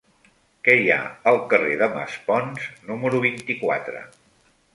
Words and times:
Què 0.67 0.73
hi 0.83 0.87
ha 0.95 0.97
al 1.31 1.37
carrer 1.51 1.75
de 1.81 1.89
Maspons 1.97 2.67
número 2.89 3.21
vint-i-quatre? 3.27 4.03